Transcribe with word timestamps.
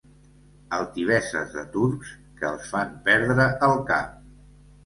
Altiveses 0.77 1.51
de 1.57 1.65
turcs 1.75 2.15
que 2.39 2.49
els 2.53 2.73
fan 2.73 2.99
perdre 3.11 3.47
el 3.69 3.79
cap. 3.93 4.21